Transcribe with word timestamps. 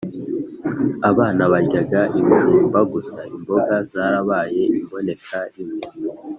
abana 1.09 1.43
baryaga 1.51 2.01
ibijumba 2.19 2.79
gusa 2.93 3.19
imboga 3.35 3.75
zarabaye 3.91 4.63
imboneka 4.79 5.37
rimwe. 5.53 5.83